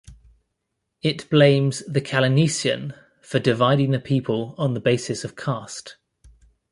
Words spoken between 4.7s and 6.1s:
the basis of caste.